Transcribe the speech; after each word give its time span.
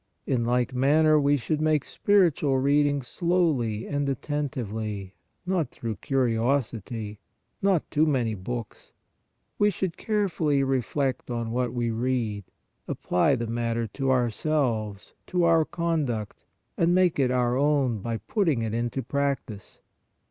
In 0.25 0.45
like 0.45 0.73
manner, 0.73 1.19
we 1.19 1.37
should 1.37 1.61
make 1.61 1.85
spiritual 1.85 2.57
read 2.57 2.87
ing 2.87 3.03
slowly 3.03 3.85
and 3.85 4.09
attentively, 4.09 5.13
not 5.45 5.69
through 5.69 5.97
curiosity; 5.97 7.19
not 7.61 7.91
too 7.91 8.07
many 8.07 8.33
books; 8.33 8.93
we 9.59 9.69
should 9.69 9.97
carefully 9.97 10.63
reflect 10.63 11.29
on 11.29 11.51
PIOUS 11.51 11.53
READING 11.53 11.53
167 11.53 11.73
what 11.73 11.73
we 11.77 12.07
read, 12.09 12.43
apply 12.87 13.35
the 13.35 13.45
matter 13.45 13.85
to 13.85 14.09
ourselves, 14.09 15.13
to 15.27 15.43
our 15.43 15.63
conduct, 15.65 16.45
and 16.79 16.95
make 16.95 17.19
it 17.19 17.29
our 17.29 17.55
own 17.55 17.99
by 17.99 18.17
putting 18.17 18.63
it 18.63 18.73
into 18.73 19.03
practice. 19.03 19.81